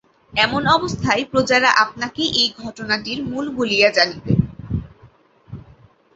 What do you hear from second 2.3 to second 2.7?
এই